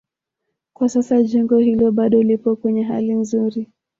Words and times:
Kwa 0.73 0.89
sasa 0.89 1.23
jengo 1.23 1.57
hilo 1.57 1.91
bado 1.91 2.23
lipo 2.23 2.55
kwenye 2.55 2.83
hali 2.83 3.13
nzuri 3.13 3.67